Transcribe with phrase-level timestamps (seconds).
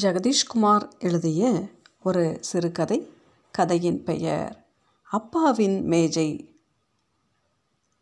[0.00, 1.68] ஜெகதீஷ்குமார் எழுதிய
[2.02, 3.12] ஒரு சிறுகதை
[3.50, 4.64] கதையின் பெயர்
[5.04, 6.54] அப்பாவின் மேஜை.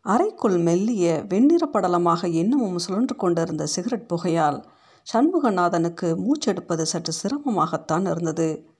[0.01, 4.65] அறைக்குள் மெல்லிய வெண்ணிற படலமாக இன்னமும் சுழன்று கொண்டிருந்த சிகரெட் புகையால்
[5.13, 8.71] சண்முகநாதனுக்கு மூச்செடுப்பது சற்று சிரமமாகத்தான் இருந்தது.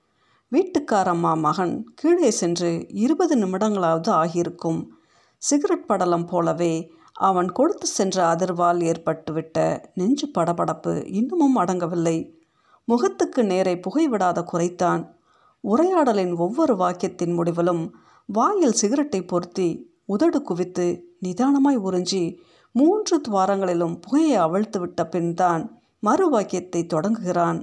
[0.51, 4.91] வீட்டுக்காரம்மா மகன் கீழே சென்று இருபது நிமிடங்களாவது ஆகியிருக்கும்.
[5.37, 12.39] சிகரெட் படலம் போலவே அவன் கொடுத்து சென்ற அதிர்வால் ஏற்பட்டுவிட்ட நெஞ்சு படபடப்பு இன்னமும் அடங்கவில்லை.
[12.91, 15.03] முகத்துக்கு நேரே புகைவிடாத குறைத்தான்.
[15.63, 17.83] உரையாடலின் ஒவ்வொரு வாக்கியத்தின் முடிவிலும்
[18.29, 19.69] வாயில் சிகரெட்டை பொருத்தி
[20.05, 20.85] உதடு குவித்து
[21.25, 22.23] நிதானமாய் உறிஞ்சி
[22.75, 25.63] மூன்று துவாரங்களிலும் புகையை அவிழ்த்து விட்ட பின்தான்
[26.03, 27.59] மறு வாக்கியத்தை தொடங்குகிறான்.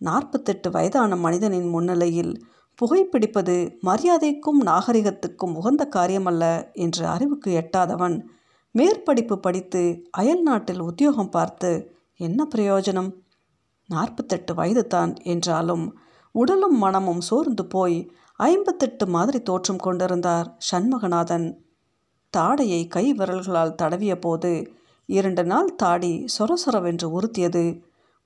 [0.00, 2.32] நாற்பத்தெட்டு வயதான மனிதனின் முன்னிலையில்
[2.78, 3.56] புகைப்பிடிப்பது
[3.86, 8.16] மரியாதைக்கும் நாகரிகத்துக்கும் உகந்த காரியமல்ல என்று அறிவுக்கு எட்டாதவன்
[8.74, 11.70] மேற்படிப்பு படித்து அயல் நாட்டில் உத்தியோகம் பார்த்து
[12.20, 13.10] என்ன பிரயோஜனம்?
[13.90, 15.84] நாற்பத்தெட்டு வயது தான் என்றாலும்
[16.34, 17.98] உடலும் மனமும் சோர்ந்து போய்
[18.40, 21.46] ஐம்பத்தெட்டு மாதிரி தோற்றம் கொண்டிருந்தார் சண்முகநாதன்.
[22.32, 24.52] தாடையை கை விரல்களால் தடவிய போது
[25.08, 27.64] இரண்டு நாள் தாடி சொரசொரவென்று உறுத்தியது.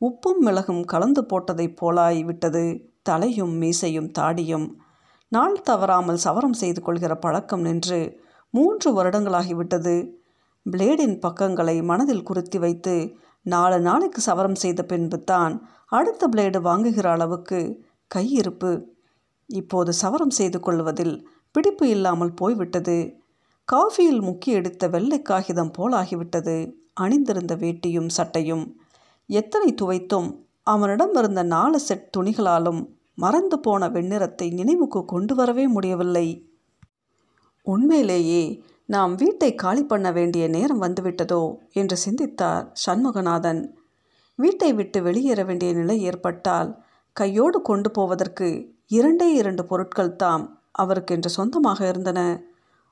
[0.00, 2.64] உப்பும் மிளகும் கலந்து போட்டதைப் போலாய் விட்டது.
[3.02, 4.67] தலையும் மீசையும் தாடியும்
[5.33, 8.00] நாள் தவறாமல் சவரம் செய்து கொள்கிற பழக்கம் நின்று
[8.55, 9.94] மூன்று வருடங்களாகிவிட்டது.
[10.67, 12.94] பிளேடின் பக்கங்களை மனதில் குறித்து வைத்து
[13.47, 15.55] நாலு நாளைக்கு சவரம் செய்த பின்பு தான்
[15.89, 17.61] அடுத்த பிளேடு வாங்குகிற அளவுக்கு
[18.11, 18.73] கையிருப்பு.
[19.51, 21.14] இப்போது சவரம் செய்து கொள்வதில்
[21.51, 22.97] பிடிப்பு இல்லாமல் போய்விட்டது.
[23.69, 26.56] காஃபியில் முக்கி எடுத்த வெள்ளை காகிதம் போலாகிவிட்டது.
[26.95, 28.64] அணிந்திருந்த வேட்டியும் சட்டையும்
[29.28, 30.29] எத்தனை துவைத்தும்
[30.62, 32.81] அவனிடம் இருந்த நாலு செட் துணிகளாலும்
[33.14, 36.27] மறந்து போன வெண்ணிறத்தை நினைவுக்கு கொண்டு வரவே முடியவில்லை.
[37.67, 38.42] உண்மையிலேயே
[38.86, 43.72] நாம் வீட்டை காலி பண்ண வேண்டிய நேரம் வந்துவிட்டதோ என்று சிந்தித்தார் சண்முகநாதன்.
[44.34, 51.88] வீட்டை விட்டு வெளியேற வேண்டிய நிலை ஏற்பட்டால் கையோடு கொண்டு போவதற்கு இரண்டே இரண்டு பொருட்கள் தாம் அவருக்கென்று சொந்தமாக
[51.88, 52.42] இருந்தன.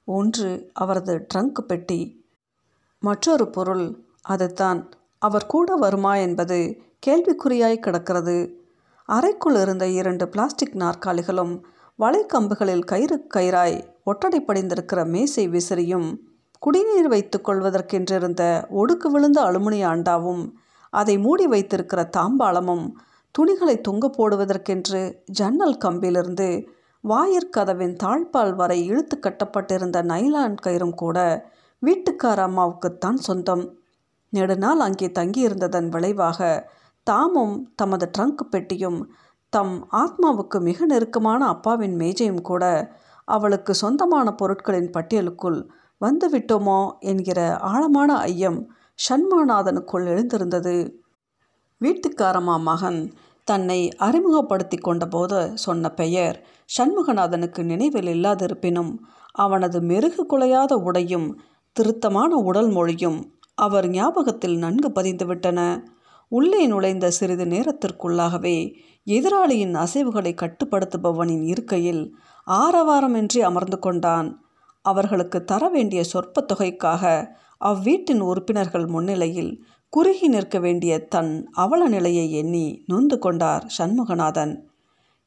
[0.05, 2.25] ஒன்று அவரது ட்ரங்க் பெட்டி.
[2.99, 4.91] மற்றொரு பொருள் அதுதான்.
[5.19, 8.61] அவர் கூட வருமா என்பது கேள்விக்குறியாய் கிடக்கிறது.
[9.05, 11.61] அறைக்குள் இருந்த இரண்டு பிளாஸ்டிக் நாற்காலிகளும்
[11.99, 16.09] வலைக்கம்புகளில் கயிறு கயிறாய் ஒட்டடை படிந்திருக்கிற மேசை விசிறியும்
[16.59, 20.43] குடிநீர் வைத்துக் கொள்வதற்கென்றிருந்த ஒடுக்கு விழுந்த அலுமினிய அண்டாவும்
[20.91, 22.87] அதை மூடி வைத்திருக்கிற தாம்பாளமும்
[23.31, 26.49] துணிகளை தொங்க போடுவதற்கென்று ஜன்னல் கம்பிலிருந்து
[27.05, 31.19] வாயிற்கதவின் தாழ்பால் வரை இழுத்து கட்டப்பட்டிருந்த நைலான் கயிறும் கூட
[31.83, 33.65] வீட்டுக்கார அம்மாவுக்குத்தான் சொந்தம்.
[34.33, 36.71] நெடுநாள் அங்கே தங்கியிருந்ததன் விளைவாக
[37.07, 39.01] தாமும் தமது ட்ரங்க் பெட்டியும்
[39.53, 42.65] தம் ஆத்மாவுக்கு மிக நெருக்கமான அப்பாவின் மேஜையும் கூட
[43.29, 45.59] அவளுக்கு சொந்தமான பொருட்களின் பட்டியலுக்குள்
[46.01, 48.59] வந்துவிட்டோமோ என்கிற ஆழமான ஐயம்
[48.99, 50.77] ஷண்முகநாதனுக்குள் எழுந்திருந்தது.
[51.81, 53.01] வீட்டுக்காரமா மகன்
[53.49, 56.37] தன்னை அறிமுகப்படுத்தி கொண்டபோது சொன்ன பெயர்
[56.79, 58.93] சண்முகநாதனுக்கு நினைவில் இல்லாதிருப்பினும்
[59.35, 61.29] அவனது மெருகு குலையாத உடையும்
[61.77, 63.19] திருத்தமான உடல் மொழியும்
[63.59, 65.61] அவர் ஞாபகத்தில் நன்கு பதிந்துவிட்டன.
[66.37, 68.57] உள்ளே நுழைந்த சிறிது நேரத்திற்குள்ளாகவே
[69.07, 72.03] எதிராளியின் அசைவுகளை கட்டுப்படுத்துபவனின் இருக்கையில்
[72.47, 74.29] ஆரவாரமின்றி அமர்ந்து கொண்டான்.
[74.85, 77.03] அவர்களுக்கு தர வேண்டிய சொற்ப தொகைக்காக
[77.61, 79.53] அவ்வீட்டின் உறுப்பினர்கள் முன்னிலையில்
[79.93, 84.55] குறுகி நிற்க வேண்டிய தன் அவல நிலையை எண்ணி நொந்து கொண்டார் சண்முகநாதன்.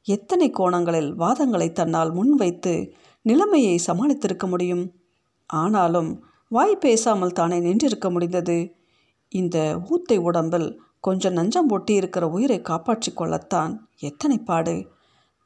[0.06, 2.74] எத்தனை கோணங்களில் வாதங்களை தன்னால் முன்வைத்து
[3.22, 4.84] நிலைமையை சமாளித்திருக்க முடியும்?
[5.50, 6.10] ஆனாலும்
[6.48, 8.58] வாய் பேசாமல் தானே நின்றிருக்க முடிந்தது?
[9.32, 9.58] இந்த
[9.90, 10.68] ஊத்தை உடம்பில்
[11.06, 13.72] கொஞ்சம் நஞ்சம் ஒட்டி இருக்கிற உயிரை காப்பாற்றி கொள்ளத்தான்.
[13.98, 14.74] எத்தனை பாடு.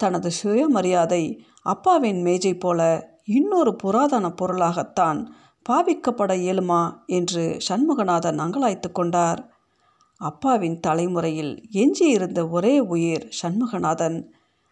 [0.00, 1.22] தனது சுயமரியாதை
[1.62, 2.80] அப்பாவின் மேஜை போல
[3.24, 5.18] இன்னொரு புராதன பொருளாகத்தான்
[5.66, 9.40] பாவிக்கப்பட இயலுமா என்று சண்முகநாதன் அங்கலாய்த்து கொண்டார்.
[10.20, 14.18] அப்பாவின் தலைமுறையில் எஞ்சியிருந்த ஒரே உயிர் சண்முகநாதன்.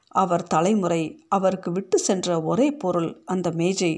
[0.09, 3.93] அவர் தலைமுறை அவருக்கு விட்டு சென்ற ஒரே பொருள் அந்த மேஜை.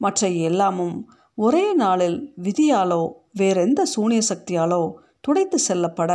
[0.00, 0.96] மற்ற எல்லாமும்
[1.34, 3.02] ஒரே நாளில் விதியாலோ
[3.32, 4.82] வேறெந்த சூனிய சக்தியாலோ
[5.20, 6.12] துடைத்து செல்லப்பட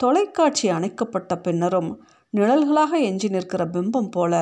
[0.00, 1.90] தொலைக்காட்சி அணைக்கப்பட்ட பின்னரும்
[2.30, 4.34] நிழல்களாக எஞ்சி நிற்கிற பிம்பம் போல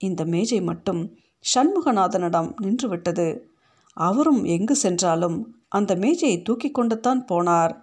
[0.00, 1.02] இந்த மேஜை மட்டும்
[1.44, 3.26] சண்முகநாதனிடம் நின்றுவிட்டது.
[3.96, 7.74] அவரும் எங்கு சென்றாலும் அந்த மேஜையை தூக்கி கொண்டுத்தான் போனார்.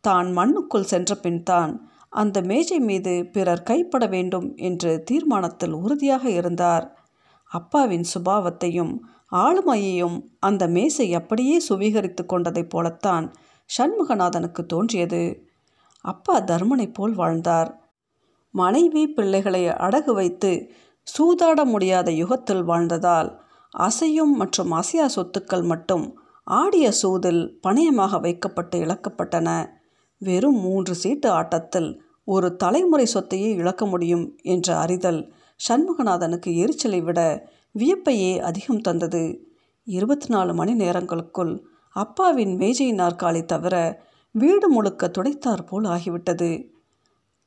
[0.00, 1.72] தான் மண்ணுக்குள் சென்ற பின் தான்
[2.08, 6.86] அந்த மேஜை மீது பிறர் கைப்பட வேண்டும் என்று தீர்மானத்தில் உறுதியாக இருந்தார்.
[7.50, 8.92] அப்பாவின் சுபாவத்தையும்
[9.32, 13.26] ஆளுமையையும் அந்த மேசை அப்படியே சுவீகரித்து கொண்டதைப் போலத்தான்
[13.78, 15.48] சண்முகநாதனுக்கு தோன்றியது.
[16.00, 17.90] அப்பா தர்மனைப் போல் வாழ்ந்தார்.
[18.50, 20.70] மனைவி பிள்ளைகளை அடகு வைத்து
[21.06, 23.36] சூதாட முடியாத யுகத்தில் வாழ்ந்ததால்
[23.78, 29.68] அசையும் மற்றும் அசையா சொத்துக்கள் மட்டும் ஆடிய சூதில் பணயமாக வைக்கப்பட்டு இழக்கப்பட்டன.
[30.18, 35.32] வெறும் மூன்று சீட்டு ஆட்டத்தில் ஒரு தலைமுறை சொத்தையே இழக்க முடியும் என்ற அறிதல்
[35.68, 37.48] சண்முகநாதனுக்கு எரிச்சலை விட
[37.78, 39.54] வியப்பையே அதிகம் தந்தது.
[39.84, 41.62] இருபத்தி நாலு மணி நேரங்களுக்குள்
[41.96, 43.76] அப்பாவின் மேஜை நாற்காலி தவிர
[44.34, 46.50] வீடு முழுக்க துடைத்தார் போல் ஆகிவிட்டது.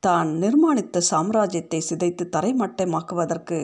[0.03, 3.59] தான் நிர்மாணித்த சாம்ராஜ்யத்தை சிதைத்து தரைமட்டமாக்குவதற்கு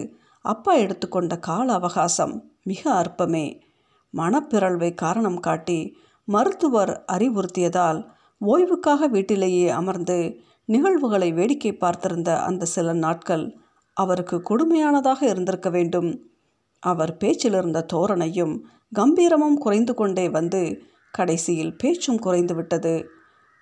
[0.45, 2.33] அப்பா எடுத்துக்கொண்ட கால அவகாசம்
[2.63, 3.45] மிக அற்பமே.
[4.13, 5.79] மனப்பிறழ்வை காரணம் காட்டி
[6.27, 7.99] மருத்துவர் அறிவுறுத்தியதால்
[8.41, 10.17] ஓய்வுக்காக வீட்டிலேயே அமர்ந்து
[10.65, 13.45] நிகழ்வுகளை வேடிக்கை பார்த்திருந்த அந்த சில நாட்கள்
[13.97, 16.09] அவருக்கு கொடுமையானதாக இருந்திருக்க வேண்டும்.
[16.85, 18.55] அவர் பேச்சில் இருந்த தோரணையும்
[18.91, 20.61] கம்பீரமும் குறைந்து கொண்டே வந்து
[21.13, 22.93] கடைசியில் பேச்சும் குறைந்துவிட்டது.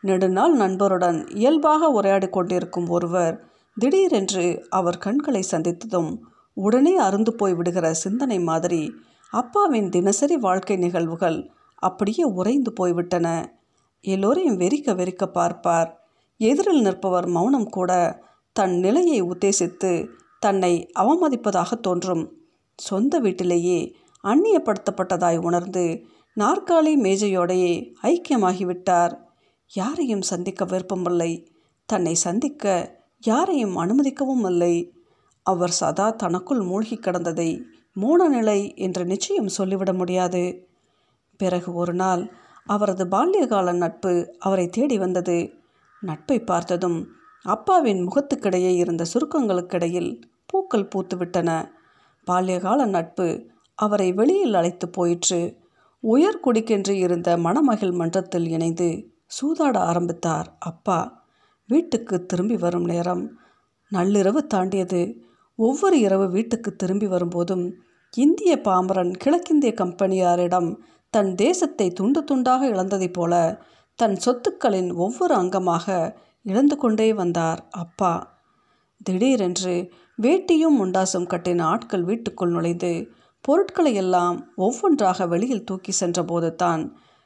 [0.04, 3.36] நெடுநாள் நண்பருடன் இயல்பாக உரையாடி கொண்டிருக்கும் ஒருவர்
[3.78, 6.12] திடீரென்று அவர் கண்களை சந்தித்ததும்
[6.58, 8.82] உடனே அருந்து போய் விடுகிற சிந்தனை மாதிரி
[9.34, 11.38] அப்பாவின் தினசரி வாழ்க்கை நிகழ்வுகள்
[11.82, 13.28] அப்படியே உறைந்து போய்விட்டன.
[14.04, 15.90] எல்லோரையும் வெறிக்க வெறிக்க பார்ப்பார்.
[16.40, 17.92] எதிரில் நிற்பவர் மௌனம் கூட
[18.56, 19.92] தன் நிலையை உத்தேசித்து
[20.40, 22.24] தன்னை அவமதிப்பதாக தோன்றும்.
[22.76, 26.06] சொந்த வீட்டிலேயே அந்நியப்படுத்தப்பட்டதாய் உணர்ந்து
[26.40, 29.18] நாற்காலி மேஜையோடையே ஐக்கியமாகிவிட்டார்.
[29.74, 31.52] யாரையும் சந்திக்க விருப்பமில்லை.
[31.86, 34.94] தன்னை சந்திக்க யாரையும் அனுமதிக்கவும் இல்லை.
[35.44, 37.62] அவர் சதா தனக்குள் மூழ்கி கிடந்ததை
[37.94, 40.68] மூன நிலை என்று நிச்சயம் சொல்லிவிட முடியாது.
[41.38, 42.34] பிறகு ஒரு நாள்
[42.66, 45.54] அவரது பால்யகால நட்பு அவரை தேடி வந்தது.
[46.02, 47.08] நட்பை பார்த்ததும்
[47.44, 51.70] அப்பாவின் முகத்துக்கிடையே இருந்த சுருக்கங்களுக்கிடையில் பூக்கள் பூத்துவிட்டன.
[52.28, 53.28] பால்யகால நட்பு
[53.76, 55.42] அவரை வெளியில் அழைத்து போயிற்று.
[56.04, 60.56] உயர்குடிக்கென்று இருந்த மணமகிழ் மன்றத்தில் இணைந்து சூதாட ஆரம்பித்தார்.
[60.60, 61.00] அப்பா
[61.68, 63.38] வீட்டுக்கு திரும்பி வரும் நேரம்
[63.92, 65.22] நள்ளிரவு தாண்டியது.
[65.56, 67.74] ஒவ்வொரு இரவு வீட்டுக்கு திரும்பி வரும்போதும்
[68.14, 70.76] இந்திய பாமரன் கிழக்கிந்திய கம்பெனியாரிடம்
[71.10, 73.62] தன் தேசத்தை துண்டு துண்டாக இழந்ததைப் போல
[73.96, 77.68] தன் சொத்துக்களின் ஒவ்வொரு அங்கமாக இழந்து கொண்டே வந்தார்.
[77.72, 78.42] அப்பா
[79.04, 82.92] திடீரென்று வேட்டியும் முண்டாசும் கட்டின ஆட்கள் வீட்டுக்குள் நுழைந்து
[83.42, 86.84] பொருட்களை எல்லாம் ஒவ்வொன்றாக வெளியில் தூக்கி சென்றபோது தான்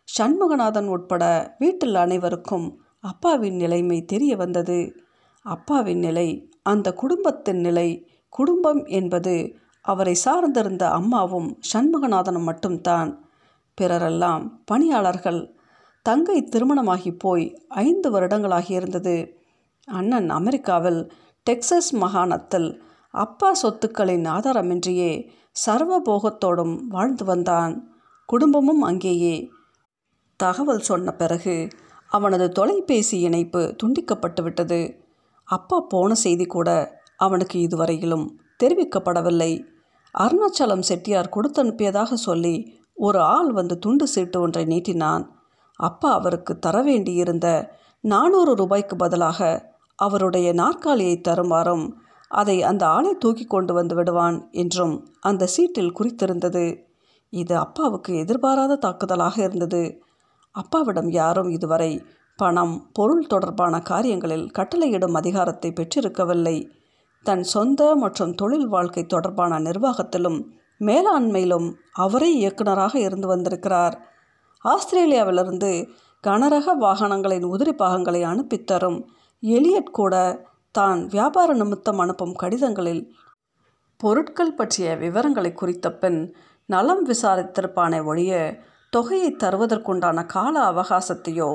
[0.08, 1.24] சண்முகநாதன் உட்பட
[1.60, 2.68] வீட்டில் அனைவருக்கும்
[3.00, 4.80] அப்பாவின் நிலைமை தெரிய வந்தது.
[5.46, 6.28] அப்பாவின் நிலை
[6.64, 7.90] அந்த குடும்பத்தின் நிலை
[8.30, 9.36] குடும்பம் என்பது
[9.82, 13.12] அவரை சார்ந்திருந்த அம்மாவும் சண்முகநாதனும் மட்டும்தான்.
[13.78, 15.42] பிறரெல்லாம் பணியாளர்கள்.
[16.06, 19.16] தங்கை திருமணமாகி போய் ஐந்து வருடங்களாகி இருந்தது
[19.88, 21.02] அண்ணன் அமெரிக்காவில்
[21.48, 25.30] டெக்சஸ் மாகாணத்தில் அப்பா சொத்துக்களின் ஆதாரமின்றியே
[25.66, 27.96] சர்வபோகத்தோடும் வாழ்ந்து வந்தான்.
[28.26, 29.50] குடும்பமும் அங்கேயே.
[30.36, 31.68] தகவல் சொன்ன பிறகு
[32.10, 35.06] அவனது தொலைபேசி இணைப்பு துண்டிக்கப்பட்டு விட்டது
[35.44, 39.64] அப்பா போன செய்தி கூட அவனுக்கு இதுவரையிலும் தெரிவிக்கப்படவில்லை.
[40.18, 45.26] அருணாச்சலம் செட்டியார் கொடுத்தனுப்பியதாக சொல்லி ஒரு ஆள் வந்து துண்டு சீட்டு ஒன்றை நீட்டினான்.
[45.76, 51.86] அப்பா அவருக்கு தர வேண்டியிருந்த நானூறு ரூபாய்க்கு பதிலாக அவருடைய நாற்காலியை தருமாறும்
[52.32, 56.66] அதை அந்த ஆளை தூக்கி கொண்டு வந்து விடுவான் என்றும் அந்த சீட்டில் குறித்திருந்தது.
[57.30, 60.02] இது அப்பாவுக்கு எதிர்பாராத தாக்குதலாக இருந்தது.
[60.52, 61.92] அப்பாவிடம் யாரும் இதுவரை
[62.36, 66.70] பணம் பொருள் தொடர்பான காரியங்களில் கட்டளையிடும் அதிகாரத்தை பெற்றிருக்கவில்லை.
[67.24, 70.40] தன் சொந்த மற்றும் தொழில் வாழ்க்கை தொடர்பான நிர்வாகத்திலும்
[70.80, 73.96] மேலாண்மையிலும் அவரே இயக்குநராக இருந்து வந்திருக்கிறார்.
[74.66, 75.72] ஆஸ்திரேலியாவிலிருந்து
[76.24, 79.00] கனரக வாகனங்களின் உதிரி பாகங்களை அனுப்பித்தரும்
[79.44, 80.16] எலியட் கூட
[80.72, 83.04] தான் வியாபார நிமித்தம் அனுப்பும் கடிதங்களில்
[84.00, 86.20] பொருட்கள் பற்றிய விவரங்களை குறித்த பின்
[86.66, 88.32] நலம் விசாரித்திருப்பானே ஒழிய
[88.90, 91.50] தொகையை தருவதற்குண்டான கால அவகாசத்தையோ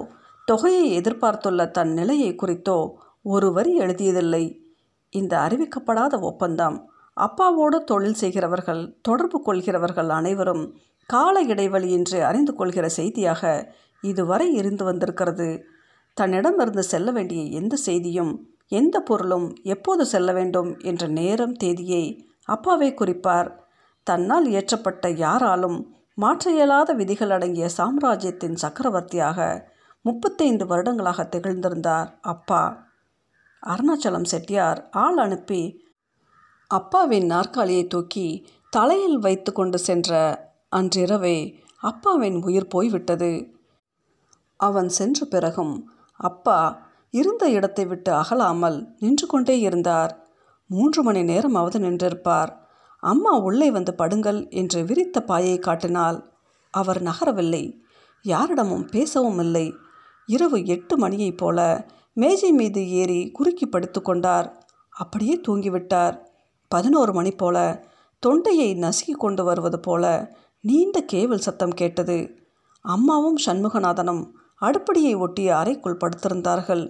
[0.48, 2.78] தொகையை எதிர்பார்த்துள்ள தன் நிலையை குறித்தோ
[3.22, 4.44] ஒரு வரி எழுதியதில்லை.
[5.12, 6.76] இந்த அறிவிக்கப்படாத ஒப்பந்தம்
[7.16, 10.64] அப்பாவோடு தொழில் செய்கிறவர்கள் தொடர்பு கொள்கிறவர்கள் அனைவரும்
[11.10, 13.42] கால இடைவெளியின்றி அறிந்து கொள்கிற செய்தியாக
[14.02, 15.48] இதுவரை இருந்து வந்திருக்கிறது.
[16.14, 18.32] தன்னிடமிருந்து செல்ல வேண்டிய எந்த செய்தியும்
[18.68, 22.04] எந்த பொருளும் எப்போது செல்ல வேண்டும் என்ற நேரம் தேதியை
[22.44, 23.50] அப்பாவே குறிப்பார்.
[24.06, 25.78] தன்னால் இயற்றப்பட்ட யாராலும்
[26.14, 29.68] மாற்ற இயலாத விதிகள் அடங்கிய சாம்ராஜ்யத்தின் சக்கரவர்த்தியாக
[30.02, 32.62] முப்பத்தைந்து வருடங்களாக திகழ்ந்திருந்தார் அப்பா.
[33.62, 35.62] அருணாச்சலம் செட்டியார் ஆள் அனுப்பி
[36.66, 38.26] அப்பாவின் நாற்காலியை தூக்கி
[38.70, 40.10] தலையில் வைத்து கொண்டு சென்ற
[40.68, 41.38] அன்றிரவே
[41.80, 43.32] அப்பாவின் உயிர் போய்விட்டது.
[44.56, 45.74] அவன் சென்ற பிறகும்
[46.22, 46.58] அப்பா
[47.10, 50.12] இருந்த இடத்தை விட்டு அகலாமல் நின்று கொண்டே இருந்தார்.
[50.66, 52.52] மூன்று மணி நேரமாவது நின்றிருப்பார்.
[53.00, 56.18] அம்மா உள்ளே வந்து படுங்கள் என்று விரித்த பாயை காட்டினால்
[56.70, 57.64] அவர் நகரவில்லை.
[58.22, 59.74] யாரிடமும் பேசவும் இல்லை.
[60.26, 61.58] இரவு எட்டு மணியைப் போல
[62.12, 64.48] மேஜை மீது ஏறி குறுக்கி படுத்து கொண்டார்.
[64.90, 66.16] அப்படியே தூங்கிவிட்டார்.
[66.68, 67.56] பதினோரு மணி போல
[68.22, 70.04] தொண்டையை நசுக்கி கொண்டு வருவது போல
[70.60, 72.18] நீண்ட கேவல் சத்தம் கேட்டது.
[72.84, 74.22] அம்மாவும் சண்முகநாதனும்
[74.62, 76.84] அடுப்படியை ஒட்டிய அறைக்குள் படுத்திருந்தார்கள்.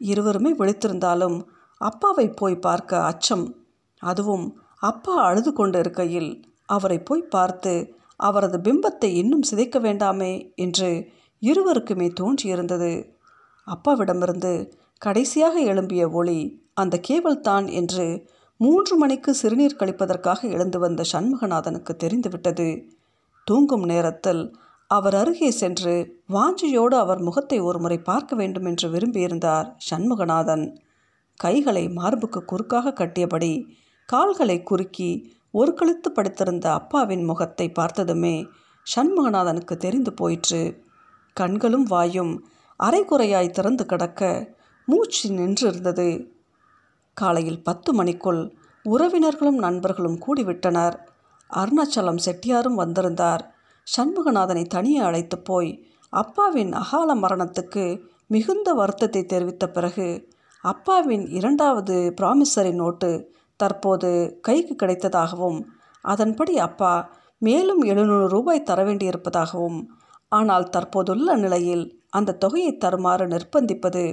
[0.00, 1.36] இருவருமே விழித்திருந்தாலும்
[1.80, 3.46] அப்பாவை போய் பார்க்க அச்சம்.
[4.02, 4.46] அதுவும்
[4.80, 6.30] அப்பா அழுது கொண்டு இருக்கையில்
[6.68, 7.74] அவரை போய் பார்த்து
[8.20, 10.90] அவரது பிம்பத்தை இன்னும் சிதைக்க வேண்டாமே என்று
[11.42, 12.92] இருவருக்குமே தோன்றியிருந்தது.
[13.66, 14.52] அப்பாவிடமிருந்து
[15.02, 16.38] கடைசியாக எழும்பிய ஒளி
[16.74, 18.06] அந்த கேவல் தான் என்று
[18.60, 22.68] மூன்று மணிக்கு சிறுநீர் கழிப்பதற்காக எழுந்து வந்த சண்முகநாதனுக்கு தெரிந்துவிட்டது.
[23.46, 24.42] தூங்கும் நேரத்தில்
[24.90, 30.76] அவர் அருகே சென்று வாஞ்சியோடு அவர் முகத்தை ஒருமுறை பார்க்க வேண்டும் என்று விரும்பியிருந்தார் சண்முகநாதன்.
[31.36, 33.66] கைகளை மார்புக்கு குறுக்காக கட்டியபடி
[34.06, 38.46] கால்களை குறுக்கி ஒரு கழுத்து படுத்திருந்த அப்பாவின் முகத்தை பார்த்ததுமே
[38.96, 40.84] சண்முகநாதனுக்கு தெரிந்து போயிற்று.
[41.32, 42.46] கண்களும் வாயும்
[42.80, 44.54] அரைகுறையாய் திறந்து கிடக்க
[44.88, 46.08] மூச்சு நின்றிருந்தது.
[47.14, 48.40] காலையில் பத்து மணிக்குள்
[48.84, 50.96] உறவினர்களும் நண்பர்களும் கூடிவிட்டனர்.
[51.50, 53.55] அருணாச்சலம் செட்டியாரும் வந்திருந்தார்.
[53.86, 55.70] சண்முகநாதனை தனியே அழைத்து போய்
[56.12, 57.84] அப்பாவின் அகால மரணத்துக்கு
[58.26, 60.28] மிகுந்த வருத்தத்தை தெரிவித்த பிறகு
[60.64, 63.10] அப்பாவின் இரண்டாவது பிராமிசரி நோட்டு
[63.56, 65.60] தற்போது கைக்கு கிடைத்ததாகவும்
[66.00, 66.94] அதன்படி அப்பா
[67.38, 69.78] மேலும் எழுநூறு ரூபாய் தர வேண்டியிருப்பதாகவும்
[70.28, 74.04] ஆனால் தற்போதுள்ள நிலையில் அந்த தொகையை தருமாறு நிர்பந்திப்பது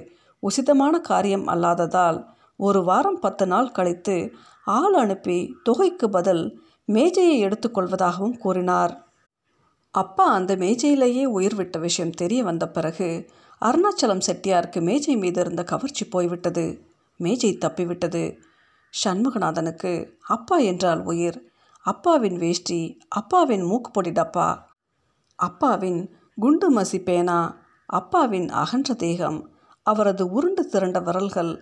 [0.44, 2.20] உசிதமான காரியம் அல்லாததால்
[2.56, 4.34] ஒரு வாரம் பத்து நாள் கழித்து
[4.68, 6.44] ஆள் அனுப்பி தொகைக்கு பதில்
[6.86, 8.94] மேஜையை எடுத்துக்கொள்வதாகவும் கூறினார்.
[9.94, 13.10] அப்பா அந்த மேஜையிலேயே உயிர் விட்ட விஷயம் தெரிய வந்த பிறகு
[13.62, 16.66] அருணாச்சலம் செட்டியாருக்கு மேஜை மீது இருந்த கவர்ச்சி போய்விட்டது.
[17.20, 18.24] மேஜை தப்பிவிட்டது.
[18.94, 19.92] சண்முகநாதனுக்கு
[20.28, 21.38] அப்பா என்றால் உயிர்
[21.86, 24.50] அப்பாவின் வேஷ்டி அப்பாவின் மூக்குப்பொடி டப்பா
[25.40, 26.02] அப்பாவின்
[26.38, 27.40] குண்டு மசி பேனா
[27.90, 29.40] அப்பாவின் அகன்ற தேகம்
[29.86, 31.54] அவரது உருண்டு திரண்ட விரல்கள்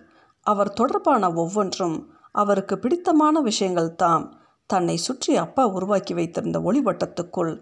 [0.46, 1.96] அவர் தொடர்பான ஒவ்வொன்றும்
[2.30, 4.26] அவருக்கு பிடித்தமான விஷயங்கள் தாம்
[4.70, 7.52] தன்னை சுற்றி அப்பா உருவாக்கி வைத்திருந்த ஒளிவட்டத்துக்குள்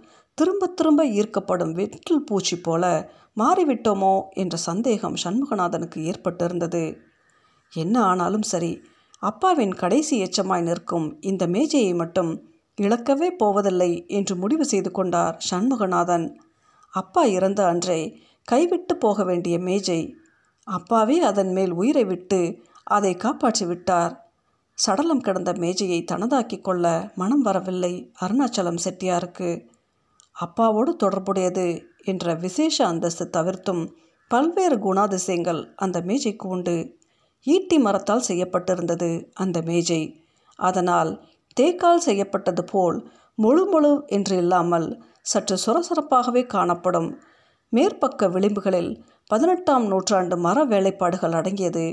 [0.40, 6.96] திரும்ப திரும்ப ஈர்க்கப்படும் வெற்றில் பூச்சி போல மாறிவிட்டோமோ என்ற சந்தேகம் சண்முகநாதனுக்கு ஏற்பட்டிருந்தது.
[7.72, 8.82] என்ன ஆனாலும் சரி
[9.18, 12.30] அப்பாவின் கடைசி எச்சமாய் நிற்கும் இந்த மேஜையை மட்டும்
[12.78, 16.36] இழக்கவே போவதில்லை என்று முடிவு செய்து கொண்டார் சண்முகநாதன்.
[16.88, 18.00] அப்பா இறந்த அன்றே
[18.44, 20.14] கைவிட்டு போக வேண்டிய மேஜை.
[20.64, 22.40] அப்பாவே அதன் மேல் உயிரை விட்டு
[22.84, 24.14] அதை காப்பாற்றி விட்டார்.
[24.74, 29.50] சடலம் கிடந்த மேஜையை தனதாக்கி கொள்ள மனம் வரவில்லை அருணாச்சலம் செட்டியாருக்கு.
[30.36, 31.66] அப்பாவோடு தொடர்புடையது
[32.04, 33.82] என்ற விசேஷ அந்தஸ்து தவிர்த்தும்
[34.30, 36.76] பல்வேறு குணாதிசயங்கள் அந்த மேஜைக்கு உண்டு.
[37.46, 40.02] ஈட்டி மரத்தால் செய்யப்பட்டிருந்தது அந்த மேஜை.
[40.58, 41.10] அதனால்
[41.56, 42.98] தேக்கால் செய்யப்பட்டது போல்
[43.34, 44.88] முழு முழு என்று இல்லாமல்
[45.22, 47.10] சற்று சுரசுரப்பாகவே காணப்படும்.
[47.72, 48.92] மேற்பக்க விளிம்புகளில்
[49.26, 51.86] பதினெட்டாம் நூற்றாண்டு மர வேலைப்பாடுகள் அடங்கியது.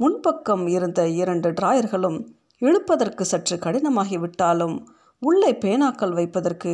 [0.00, 2.18] முன்பக்கம் இருந்த இரண்டு டிராயர்களும்
[2.62, 4.76] இழுப்பதற்கு சற்று கடினமாகிவிட்டாலும்
[5.22, 6.72] உள்ளே பேனாக்கள் வைப்பதற்கு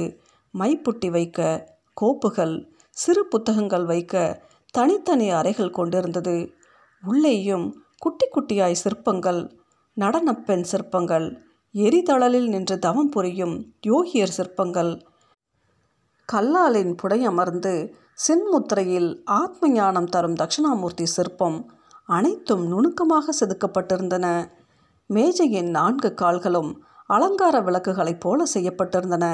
[0.59, 1.41] மைப்புட்டி வைக்க
[2.01, 2.55] கோப்புகள்
[2.91, 6.53] சிறு புத்தகங்கள் வைக்க தனித்தனி அறைகள் கொண்டிருந்தது.
[7.03, 7.67] உள்ளேயும்
[7.99, 9.41] குட்டி குட்டியாய் சிற்பங்கள்
[9.97, 11.27] நடனப்பெண் சிற்பங்கள்
[11.75, 15.03] எரிதழலில் நின்று தவம் புரியும் யோகியர் சிற்பங்கள்.
[16.33, 17.93] கல்லாலின் புடையமர்ந்து
[18.29, 21.59] சின்முத்திரையில் ஆத்ம ஞானம் தரும் தட்சிணாமூர்த்தி சிற்பம்
[22.05, 24.27] அனைத்தும் நுணுக்கமாக செதுக்கப்பட்டிருந்தன.
[25.07, 29.27] மேஜையின் நான்கு கால்களும் அலங்கார விளக்குகளைப் போல செய்யப்பட்டிருந்தன.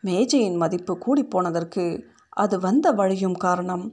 [0.00, 1.84] மேஜையின் மதிப்பு கூடிப்போனதற்கு
[2.28, 3.84] அது வந்த வழியும் காரணம்.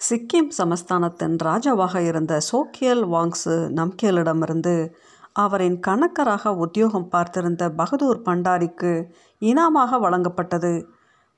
[0.00, 4.92] சிக்கிம் சமஸ்தானத்தின் ராஜாவாக இருந்த சோக்கியல் வாங்ஸு நம்கேலிடமிருந்து
[5.32, 8.92] அவரின் கணக்கராக உத்தியோகம் பார்த்திருந்த பகதூர் பண்டாரிக்கு
[9.42, 10.84] இனாமாக வழங்கப்பட்டது.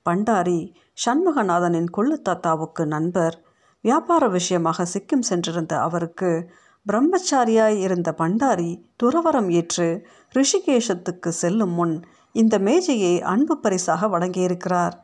[0.06, 0.60] பண்டாரி
[1.04, 3.34] சண்முகநாதனின் கொள்ளு தாத்தாவுக்கு நண்பர்.
[3.84, 6.50] வியாபார விஷயமாக சிக்கிம் சென்றிருந்த அவருக்கு
[6.86, 8.70] பிரம்மச்சாரியாய் இருந்த பண்டாரி
[9.02, 14.94] துறவரம் ஏற்று ரிஷிகேஷத்துக்கு செல்லும் முன் இந்த மேஜையை அன்பு பரிசாக வழங்கியிருக்கிறார்.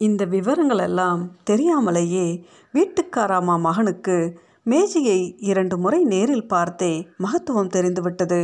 [0.00, 8.40] இந்த விவரங்கள் எல்லாம் தெரியாமலேயே வீட்டுக்காராமா மகனுக்கு மேஜையை இரண்டு முறை நேரில் பார்த்தே மகத்துவம் தெரிந்துவிட்டது.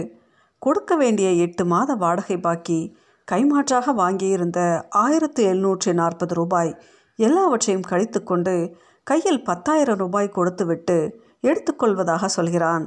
[0.59, 2.97] கொடுக்க வேண்டிய எட்டு மாத வாடகை பாக்கி
[3.33, 6.73] கைமாற்றாக வாங்கியிருந்த ஆயிரத்து எழுநூற்றி நாற்பது ரூபாய்
[7.17, 10.97] எல்லாவற்றையும் கழித்து கொண்டு கையில் பத்தாயிரம் ரூபாய் கொடுத்துவிட்டு
[11.43, 12.85] எடுத்துக்கொள்வதாக சொல்கிறான்.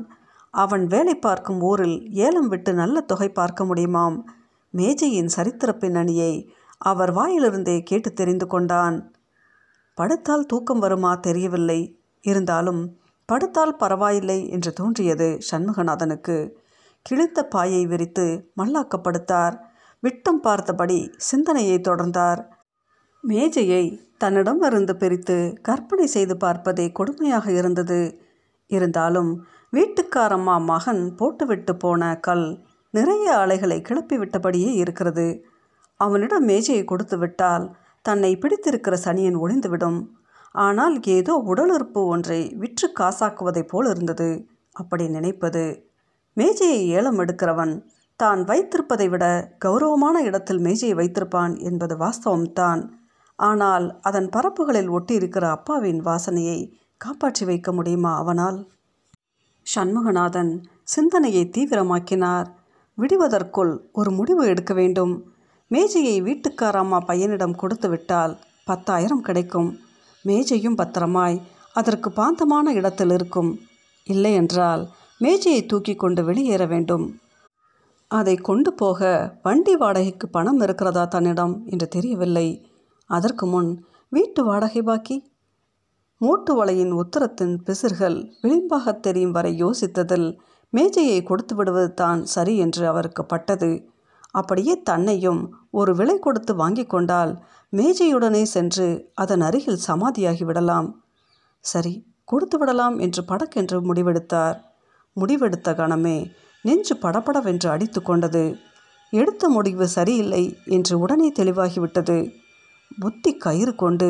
[0.53, 4.17] அவன் வேலை பார்க்கும் ஊரில் ஏலம் விட்டு நல்ல தொகை பார்க்க முடியுமாம்?
[4.75, 6.31] மேஜையின் சரித்திர பின்னணியை
[6.81, 8.97] அவர் வாயிலிருந்தே கேட்டு தெரிந்து கொண்டான்.
[9.97, 11.79] படுத்தால் தூக்கம் வருமா தெரியவில்லை.
[12.21, 12.81] இருந்தாலும்
[13.29, 16.37] படுத்தால் பரவாயில்லை என்று தோன்றியது சண்முகநாதனுக்கு.
[17.05, 18.25] கிழித்த பாயை விரித்து
[18.57, 19.55] மல்லாக்கப்படுத்தார்.
[20.03, 22.41] விட்டம் பார்த்தபடி சிந்தனையை தொடர்ந்தார்.
[23.23, 23.83] மேஜையை
[24.17, 27.99] தன்னிடமிருந்து பிரித்து கற்பனை செய்து பார்ப்பதே கொடுமையாக இருந்தது.
[28.69, 29.31] இருந்தாலும்
[29.73, 32.47] வீட்டுக்காரம்மா மகன் போட்டுவிட்டு போன கல்
[32.97, 35.27] நிறைய அலைகளை கிளப்பி விட்டபடியே இருக்கிறது.
[35.99, 37.65] அவனிடம் மேஜையை கொடுத்து விட்டால்
[38.05, 39.99] தன்னை பிடித்திருக்கிற சனியன் ஒளிந்துவிடும்.
[40.55, 44.29] ஆனால் ஏதோ உடலுறுப்பு ஒன்றை விற்று காசாக்குவதைப் போல் இருந்தது.
[44.71, 45.63] அப்படி நினைப்பது.
[46.37, 47.73] மேஜையை ஏலம் எடுக்கிறவன்
[48.19, 49.25] தான் வைத்திருப்பதை விட
[49.57, 52.81] கௌரவமான இடத்தில் மேஜையை வைத்திருப்பான் என்பது வாஸ்தவம்தான்.
[53.39, 56.59] ஆனால் அதன் பரப்புகளில் ஒட்டியிருக்கிற அப்பாவின் வாசனையை
[57.01, 58.59] காப்பாற்றி வைக்க முடியுமா அவனால்?
[59.65, 60.51] சண்முகநாதன்
[60.83, 62.49] சிந்தனையை தீவிரமாக்கினார்.
[62.97, 65.13] விடுவதற்குள் ஒரு முடிவு எடுக்க வேண்டும்.
[65.71, 68.33] மேஜையை வீட்டுக்காரம்மா பையனிடம் கொடுத்து விட்டால்
[68.65, 69.69] பத்தாயிரம் கிடைக்கும்.
[70.25, 71.41] மேஜையும் பத்திரமாய்
[71.73, 73.51] அதற்கு பாந்தமான இடத்தில் இருக்கும்.
[74.07, 74.83] இல்லை என்றால்
[75.17, 77.05] மேஜையை தூக்கி கொண்டு வெளியேற வேண்டும்.
[78.11, 79.09] அதை கொண்டு போக
[79.43, 82.47] வண்டி வாடகைக்கு பணம் இருக்கிறதா தன்னிடம் என்று தெரியவில்லை.
[83.09, 83.69] அதற்கு முன்
[84.09, 85.17] வீட்டு வாடகை பாக்கி.
[86.21, 90.27] மூட்டு வலையின் உத்தரத்தின் பிசிர்கள் விளிம்பாக தெரியும் வரை யோசித்ததில்
[90.73, 93.69] மேஜையை கொடுத்து விடுவது தான் சரி என்று அவருக்கு பட்டது.
[94.31, 95.41] அப்படியே தன்னையும்
[95.71, 97.31] ஒரு விலை கொடுத்து வாங்கி கொண்டால்
[97.73, 100.89] மேஜையுடனே சென்று அதன் அருகில் சமாதியாகி விடலாம்.
[101.65, 101.93] சரி
[102.23, 104.57] கொடுத்து விடலாம் என்று படக்கென்று முடிவெடுத்தார்.
[105.15, 106.17] முடிவெடுத்த கணமே
[106.65, 108.45] நெஞ்சு படபடவென்று அடித்து கொண்டது.
[109.13, 112.17] எடுத்த முடிவு சரியில்லை என்று உடனே தெளிவாகிவிட்டது.
[113.03, 114.09] புத்தி கயிறு கொண்டு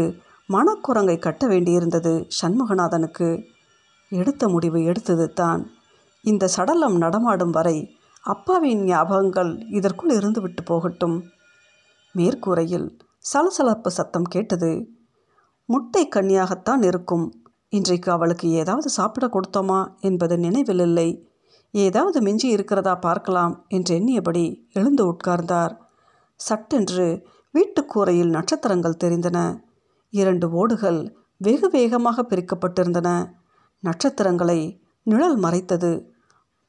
[0.50, 3.30] மனக்குரங்கை கட்ட வேண்டியிருந்தது சண்முகநாதனுக்கு.
[4.12, 5.62] எடுத்த முடிவு எடுத்தது தான்.
[6.26, 7.78] இந்த சடலம் நடமாடும் வரை
[8.24, 11.24] அப்பாவின் ஞாபகங்கள் இதற்குள் இருந்துவிட்டு போகட்டும்.
[12.16, 14.94] மேற்கூரையில் சலசலப்பு சத்தம் கேட்டது
[15.66, 17.26] முட்டை கன்னியாகத்தான் இருக்கும்.
[17.70, 21.10] இன்றைக்கு அவளுக்கு ஏதாவது சாப்பிட கொடுத்தோமா என்பது நினைவில் இல்லை
[21.72, 25.74] ஏதாவது மிஞ்சி இருக்கிறதா பார்க்கலாம் என்று எண்ணியபடி எழுந்து உட்கார்ந்தார்.
[26.40, 27.08] சட்டென்று
[27.54, 29.40] வீட்டுக்கூரையில் நட்சத்திரங்கள் தெரிந்தன.
[30.10, 31.00] இரண்டு ஓடுகள்
[31.38, 33.10] வெகு வேகமாக பிரிக்கப்பட்டிருந்தன.
[33.80, 34.60] நட்சத்திரங்களை
[35.04, 36.14] நிழல் மறைத்தது.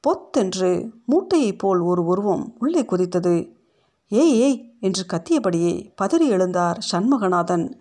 [0.06, 3.52] பொத்தென்று மூட்டையைப் போல் ஒரு உருவம் உள்ளே குதித்தது.
[4.08, 7.74] ஏய் ஏய் என்று கத்தியபடியே பதறி எழுந்தார் சண்முகநாதன்.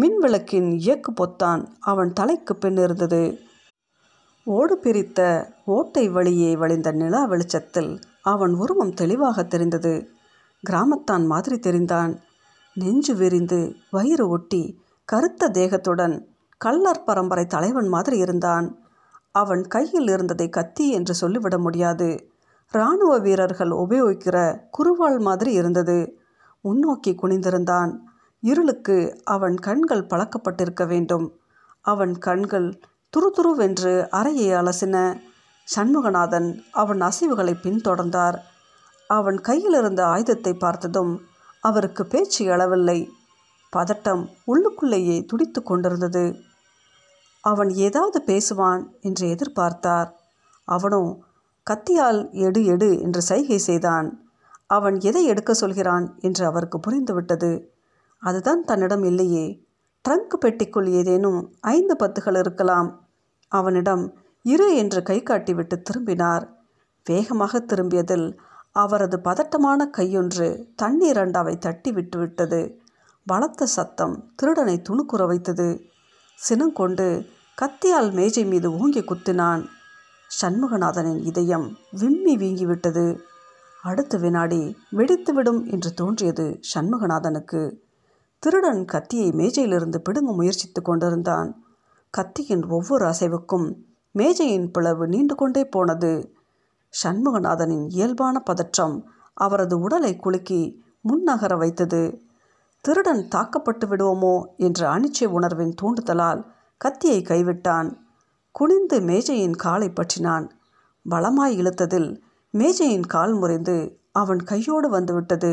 [0.00, 3.38] மின்விளக்கின் இயக்கு பொத்தான் அவன் தலைக்கு பின் இருந்தது.
[4.44, 10.10] ஓடு பிரித்த ஓட்டை வழியே வழிந்த நிலா வெளிச்சத்தில் அவன் உருவம் தெளிவாக தெரிந்தது.
[10.70, 12.18] கிராமத்தான் மாதிரி தெரிந்தான்.
[12.74, 16.24] நெஞ்சு விரிந்து வயிறு ஒட்டி கருத்த தேகத்துடன்
[16.56, 18.83] கல்லார் பரம்பரை தலைவன் மாதிரி இருந்தான்.
[19.34, 22.30] அவன் கையில் இருந்ததை கத்தி என்று சொல்லிவிட முடியாது.
[22.72, 26.18] இராணுவ வீரர்கள் உபயோகிக்கிற குருவாள் மாதிரி இருந்தது.
[26.60, 27.98] முன்னோக்கி குனிந்திருந்தான்.
[28.40, 31.38] இருளுக்கு அவன் கண்கள் பழக்கப்பட்டிருக்க வேண்டும்.
[31.80, 35.20] அவன் கண்கள் துருதுருவென்று அறையை அலசின.
[35.76, 38.38] சண்முகநாதன் அவன் அசைவுகளை பின்தொடர்ந்தார்.
[39.06, 41.20] அவன் கையில் இருந்த ஆயுதத்தை பார்த்ததும்
[41.60, 43.08] அவருக்கு பேச்சு எழவில்லை.
[43.76, 46.24] பதட்டம் உள்ளுக்குள்ளேயே துடித்து கொண்டிருந்தது.
[47.44, 50.10] அவன் ஏதாவது பேசுவான் என்று எதிர்பார்த்தார்.
[50.68, 51.02] அவனோ
[51.66, 54.08] கத்தியால் எடு எடு என்று சைகை செய்தான்.
[54.66, 57.52] அவன் எதை எடுக்க சொல்கிறான் என்று அவருக்கு புரிந்துவிட்டது.
[58.22, 59.46] அதுதான் தன்னிடம் இல்லையே.
[60.04, 62.88] ட்ரங்க் பெட்டிக்குள் ஏதேனும் ஐந்து பத்துகள் இருக்கலாம்.
[63.52, 64.04] அவனிடம்
[64.44, 66.44] இரு என்று கை காட்டிவிட்டு திரும்பினார்.
[67.06, 68.26] வேகமாக திரும்பியதில்
[68.72, 72.60] அவரது பதட்டமான கையொன்று தண்ணீர் அண்டாவை தட்டி விட்டுவிட்டது.
[73.26, 75.68] பலத்த சத்தம் திருடனை துணுக்குற வைத்தது.
[76.34, 77.26] சினங்கொண்டு
[77.62, 79.64] கத்தியால் மேஜை மீது ஓங்கி குத்தினான்.
[80.40, 83.18] சண்முகநாதனின் இதயம் விம்மி வீங்கிவிட்டது.
[83.82, 87.76] அடுத்த வினாடி வெடித்துவிடும் என்று தோன்றியது சண்முகநாதனுக்கு.
[88.38, 91.64] திருடன் கத்தியை மேஜையிலிருந்து பிடுங்க முயற்சித்து கொண்டிருந்தான்.
[92.10, 93.74] கத்தியின் ஒவ்வொரு அசைவுக்கும்
[94.10, 96.34] மேஜையின் பிளவு நீண்டு கொண்டே போனது.
[97.02, 102.22] சண்முகநாதனின் இயல்பான பதற்றம் அவரது உடலை குலுக்கி முன்னகர வைத்தது.
[102.84, 106.40] திருடன் தாக்கப்பட்டு விடுவோமோ என்ற அனிச்சை உணர்வின் தூண்டுதலால்
[106.76, 107.88] கத்தியை கைவிட்டான்.
[108.50, 110.46] குனிந்து மேஜையின் காலை பற்றினான்.
[111.08, 112.20] பலமாய் இழுத்ததில்
[112.50, 113.76] மேஜையின் கால் முறிந்து
[114.12, 115.52] அவன் கையோடு வந்துவிட்டது.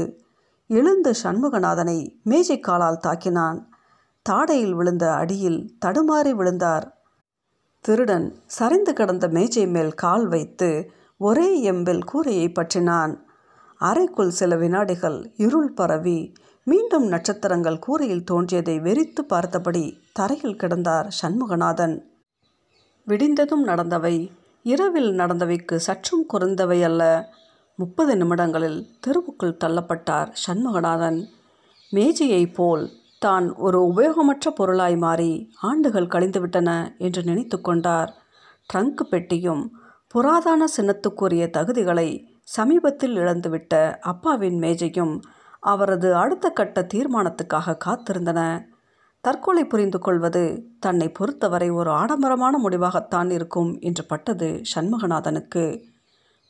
[0.67, 3.60] எழுந்து சண்முகநாதனை மேஜை காலால் தாக்கினான்.
[4.30, 7.02] தாடையில் விழுந்த அடியில் தடுமாறி விழுந்தார்.
[7.80, 13.13] திருடன் சரிந்து கிடந்த மேஜை மேல் கால் வைத்து ஒரே எம்பில் கூரையை பற்றினான்.
[13.78, 21.95] அறைக்குள் சில வினாடிகள் இருள் பரவி மீண்டும் நட்சத்திரங்கள் கூரையில் தோன்றியதை வெறித்து பார்த்தபடி தரையில் கிடந்தார் சண்முகநாதன்.
[23.06, 24.30] விடிந்ததும் நடந்தவை
[24.63, 27.30] இரவில் நடந்தவைக்கு சற்றும் குறைந்தவை அல்ல.
[27.76, 31.28] முப்பது நிமிடங்களில் தெருவுக்குள் தள்ளப்பட்டார் சண்முகநாதன்.
[31.91, 38.15] மேஜையைப் போல் தான் ஒரு உபயோகமற்ற பொருளாய் மாறி ஆண்டுகள் கழிந்துவிட்டன என்று நினைத்து கொண்டார்.
[38.74, 45.19] ட்ரங்க் பெட்டியும் புராதன சின்னத்துக்குரிய தகுதிகளை சமீபத்தில் இழந்துவிட்ட அப்பாவின் மேஜையும்
[45.62, 48.63] அவரது அடுத்த கட்ட தீர்மானத்துக்காக காத்திருந்தன.
[49.21, 55.84] தற்கொலை புரிந்து கொள்வது தன்னை பொறுத்தவரை ஒரு ஆடம்பரமான முடிவாகத்தான் இருக்கும் என்று பட்டது சண்முகநாதனுக்கு.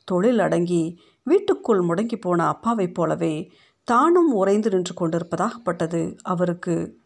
[0.04, 3.52] தொழில் அடங்கி வீட்டுக்குள் முடங்கி போன அப்பாவைப் போலவே
[3.84, 6.96] தானும் உறைந்து நின்று கொண்டிருப்பதாகப்பட்டது அவருக்கு.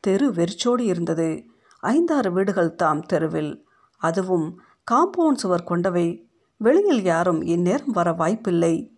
[0.00, 1.44] தெரு வெறிச்சோடி இருந்தது.
[1.80, 3.66] ஐந்தாறு வீடுகள் தாம் தெருவில்.
[3.96, 4.60] அதுவும்
[4.90, 6.28] காம்பவுண்ட் சுவர் கொண்டவை.
[6.56, 8.96] வெளியில் யாரும் இந்நேரம் வர வாய்ப்பில்லை.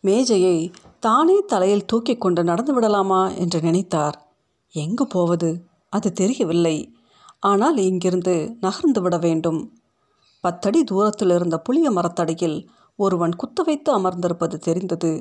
[0.00, 0.70] மேஜையை
[1.06, 4.16] தானே தலையில் தூக்கி கொண்டு நடந்து விடலாமா என்று நினைத்தார்.
[4.74, 5.50] எங்கு போவது?
[5.92, 6.76] அது தெரியவில்லை.
[7.40, 9.60] ஆனால் இங்கிருந்து நகர்ந்து விட வேண்டும்.
[10.44, 12.58] பத்தடி தூரத்தில் இருந்த புளிய மரத்தடியில்
[12.98, 15.12] ஒருவன் குத்த வைத்து அமர்ந்திருப்பது தெரிந்தது.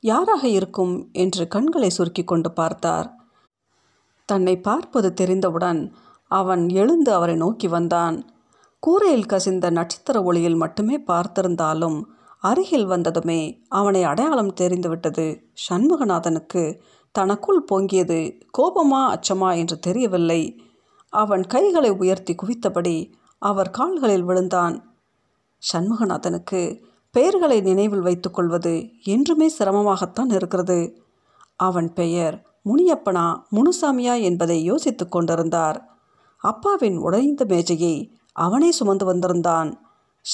[0.00, 3.08] யாராக இருக்கும் என்று கண்களை சுருக்கி கொண்டு பார்த்தார்.
[4.28, 5.80] தன்னை பார்ப்பது தெரிந்தவுடன்
[6.30, 8.16] அவன் எழுந்து அவரை நோக்கி வந்தான்.
[8.82, 11.98] கூரையில் கசிந்த நட்சத்திர ஒளியில் மட்டுமே பார்த்திருந்தாலும்
[12.48, 15.26] அருகில் வந்ததுமே அவனை அடையாளம் தெரிந்துவிட்டது.
[15.66, 16.62] சண்முகநாதனுக்கு
[17.14, 18.20] தனக்குள் பொங்கியது
[18.58, 20.42] கோபமா அச்சமா என்று தெரியவில்லை.
[21.12, 22.96] அவன் கைகளை உயர்த்தி குவித்தபடி
[23.42, 24.76] அவர் கால்களில் விழுந்தான்.
[25.62, 26.60] சண்முகநாதனுக்கு
[27.14, 30.78] பெயர்களை நினைவில் வைத்துக்கொள்வது என்றுமே சிரமமாகத்தான் இருக்கிறது.
[31.56, 35.78] அவன் பெயர் முனியப்பனா முனுசாமியா என்பதை யோசித்து கொண்டிருந்தார்.
[36.42, 37.94] அப்பாவின் உடைந்த மேஜையை
[38.36, 39.70] அவனே சுமந்து வந்திருந்தான்.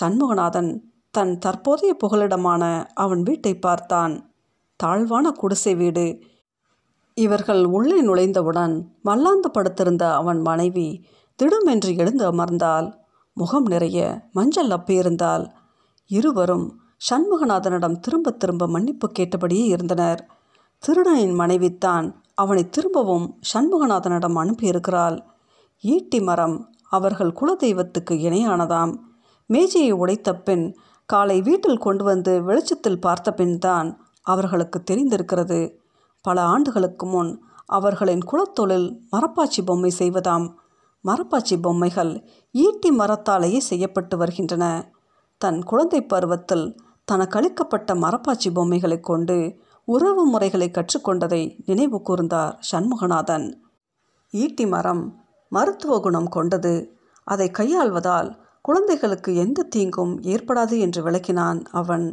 [0.01, 0.71] சண்முகநாதன்
[1.15, 4.35] தன் தற்போதைய புகலிடமான அவன் வீட்டை பார்த்தான்.
[4.77, 6.23] தாழ்வான குடிசை வீடு.
[7.15, 11.05] இவர்கள் உள்ளே நுழைந்தவுடன் மல்லாந்து படுத்திருந்த அவன் மனைவி
[11.39, 12.89] திடுமென்று எழுந்து அமர்ந்தால்
[13.33, 15.45] முகம் நிறைய மஞ்சள் அப்பியிருந்தால்
[16.07, 20.27] இருவரும் சண்முகநாதனிடம் திரும்ப திரும்ப மன்னிப்பு கேட்டபடியே இருந்தனர்.
[20.83, 25.19] திருடனின் மனைவித்தான் அவனை திரும்பவும் சண்முகநாதனிடம் அனுப்பியிருக்கிறாள்.
[25.81, 26.57] ஈட்டி மரம்
[26.89, 28.95] அவர்கள் குலதெய்வத்துக்கு இணையானதாம்.
[29.47, 30.77] மேஜையை உடைத்த பின்
[31.13, 33.89] காலை வீட்டில் கொண்டு வந்து வெளிச்சத்தில் பார்த்த தான்
[34.23, 35.61] அவர்களுக்கு தெரிந்திருக்கிறது.
[36.21, 40.47] பல ஆண்டுகளுக்கு முன் அவர்களின் குலத்தொழில் மரப்பாச்சி பொம்மை செய்வதாம்.
[41.05, 42.13] மரப்பாச்சி பொம்மைகள்
[42.51, 44.93] ஈட்டி மரத்தாலேயே செய்யப்பட்டு வருகின்றன.
[45.39, 46.67] தன் குழந்தை பருவத்தில்
[47.05, 49.37] தனக்கு அளிக்கப்பட்ட மரப்பாச்சி பொம்மைகளை கொண்டு
[49.85, 53.47] உறவு முறைகளை கற்றுக்கொண்டதை நினைவு கூர்ந்தார் சண்முகநாதன்.
[54.31, 56.75] ஈட்டி மரம் மருத்துவ குணம் கொண்டது.
[57.25, 58.31] அதை கையாள்வதால்
[58.63, 62.07] குழந்தைகளுக்கு எந்த தீங்கும் ஏற்படாது என்று விளக்கினான் அவன்.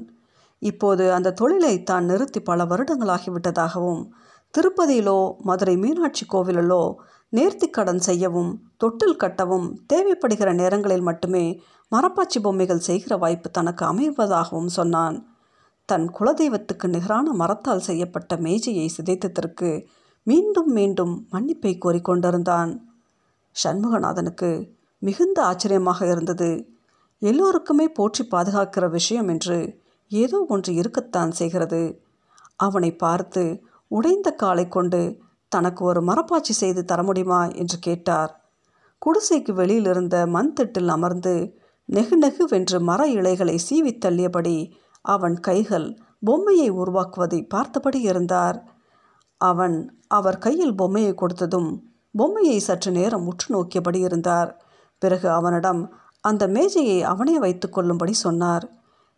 [0.59, 4.01] இப்போது அந்த தொழிலை தான் நிறுத்தி பல வருடங்களாகிவிட்டதாகவும்
[4.53, 6.95] திருப்பதியிலோ மதுரை மீனாட்சி கோவிலிலோ
[7.33, 15.17] நேர்த்திக்கடன் செய்யவும் தொட்டில் கட்டவும் தேவைப்படுகிற நேரங்களில் மட்டுமே மரப்பாச்சி பொம்மைகள் செய்கிற வாய்ப்பு தனக்கு அமைவதாகவும் சொன்னான்.
[15.85, 19.85] தன் குலதெய்வத்துக்கு நிகரான மரத்தால் செய்யப்பட்ட மேஜையை சிதைத்ததற்கு
[20.23, 22.71] மீண்டும் மீண்டும் மன்னிப்பை கோரிக்கொண்டிருந்தான்.
[23.63, 26.49] சண்முகநாதனுக்கு மிகுந்த ஆச்சரியமாக இருந்தது.
[27.21, 29.57] எல்லோருக்குமே போற்றி பாதுகாக்கிற விஷயம் என்று
[30.11, 31.81] ஏதோ ஒன்று இருக்கத்தான் செய்கிறது.
[32.55, 33.43] அவனை பார்த்து
[33.87, 35.01] உடைந்த காலை கொண்டு
[35.51, 38.31] தனக்கு ஒரு மரப்பாச்சி செய்து தர முடியுமா என்று கேட்டார்.
[39.01, 41.33] குடிசைக்கு வெளியில் இருந்த மண் திட்டில் அமர்ந்து
[41.89, 44.57] நெகு நெகுவென்று மர இலைகளை சீவி தள்ளியபடி
[45.05, 45.87] அவன் கைகள்
[46.25, 48.57] பொம்மையை உருவாக்குவதை பார்த்தபடி இருந்தார்.
[49.41, 51.69] அவன் அவர் கையில் பொம்மையை கொடுத்ததும்
[52.17, 54.51] பொம்மையை சற்று நேரம் உற்று நோக்கியபடி இருந்தார்.
[54.99, 58.65] பிறகு அவனிடம் அந்த மேஜையை அவனே வைத்துக்கொள்ளும்படி சொன்னார்.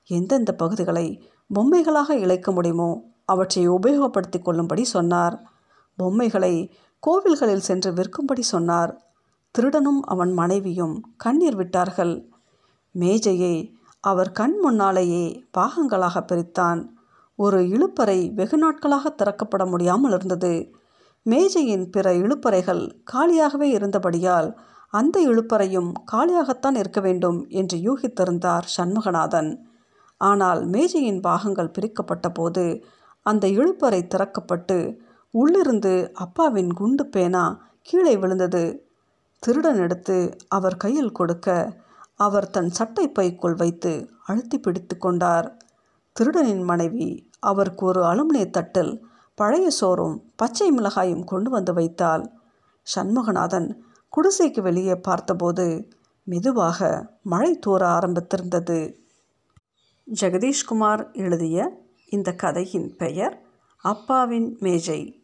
[0.05, 2.89] எந்தெந்த பகுதிகளை பொம்மைகளாக இழைக்க முடியுமோ
[3.25, 5.35] அவற்றை உபயோகப்படுத்தி கொள்ளும்படி சொன்னார்.
[5.97, 6.75] பொம்மைகளை
[7.07, 8.91] கோவில்களில் சென்று விற்கும்படி சொன்னார்.
[9.51, 12.29] திருடனும் அவன் மனைவியும் கண்ணீர் விட்டார்கள்.
[12.91, 16.87] மேஜையை அவர் கண் முன்னாலேயே பாகங்களாக பிரித்தான்.
[17.35, 20.53] ஒரு இழுப்பறை வெகு நாட்களாக திறக்கப்பட முடியாமல் இருந்தது.
[21.23, 24.49] மேஜையின் பிற இழுப்பறைகள் காலியாகவே இருந்தபடியால்
[24.93, 29.51] அந்த இழுப்பறையும் காலியாகத்தான் இருக்க வேண்டும் என்று யூகித்திருந்தார் சண்முகநாதன்.
[30.17, 32.65] ஆனால் மேஜையின் பாகங்கள் பிரிக்கப்பட்ட போது
[33.25, 34.77] அந்த இழுப்பறை திறக்கப்பட்டு
[35.33, 37.43] உள்ளிருந்து அப்பாவின் குண்டு பேனா
[37.81, 38.63] கீழே விழுந்தது.
[39.43, 41.47] திருடன் எடுத்து அவர் கையில் கொடுக்க
[42.15, 43.93] அவர் தன் சட்டை பைக்குள் வைத்து
[44.25, 45.47] அழுத்தி பிடித்து கொண்டார்.
[46.15, 47.07] திருடனின் மனைவி
[47.39, 48.91] அவருக்கு ஒரு அலுமினிய தட்டில்
[49.37, 52.25] பழைய சோறும் பச்சை மிளகாயும் கொண்டு வந்து வைத்தாள்.
[52.87, 53.69] சண்முகநாதன்
[54.17, 55.87] குடிசைக்கு வெளியே பார்த்தபோது
[56.23, 58.95] மெதுவாக மழை தூர ஆரம்பித்திருந்தது.
[60.19, 63.41] ஜெகதீஷ்குமார் எழுதிய இந்த கதையின் பெயர்
[63.77, 65.20] அப்பாவின் மேஜை.